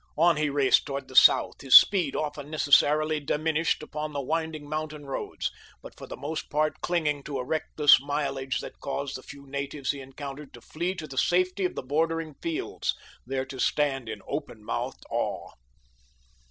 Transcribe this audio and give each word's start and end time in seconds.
On 0.17 0.35
he 0.35 0.49
raced 0.49 0.87
toward 0.87 1.07
the 1.09 1.15
south, 1.15 1.61
his 1.61 1.77
speed 1.77 2.15
often 2.15 2.49
necessarily 2.49 3.19
diminished 3.19 3.83
upon 3.83 4.13
the 4.13 4.19
winding 4.19 4.67
mountain 4.67 5.05
roads, 5.05 5.51
but 5.83 5.95
for 5.95 6.07
the 6.07 6.17
most 6.17 6.49
part 6.49 6.81
clinging 6.81 7.21
to 7.25 7.37
a 7.37 7.43
reckless 7.45 8.01
mileage 8.01 8.61
that 8.61 8.79
caused 8.79 9.15
the 9.15 9.21
few 9.21 9.45
natives 9.45 9.91
he 9.91 10.01
encountered 10.01 10.55
to 10.55 10.59
flee 10.61 10.95
to 10.95 11.05
the 11.05 11.19
safety 11.19 11.65
of 11.65 11.75
the 11.75 11.83
bordering 11.83 12.33
fields, 12.41 12.95
there 13.27 13.45
to 13.45 13.59
stand 13.59 14.09
in 14.09 14.23
open 14.27 14.63
mouthed 14.65 15.03
awe. 15.11 15.51